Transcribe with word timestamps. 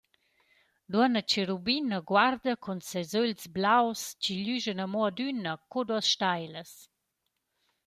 Duonna 0.91 1.21
Cherubina 1.29 1.97
guarda 2.09 2.53
cun 2.63 2.79
seis 2.89 3.11
ögls 3.21 3.43
blaus 3.55 4.01
chi 4.21 4.33
glüschan 4.43 4.79
amo 4.85 4.99
adüna 5.09 5.53
sco 5.63 5.81
duos 5.87 6.07
stailas. 6.13 6.73